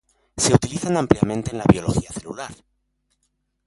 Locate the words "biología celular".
1.71-2.51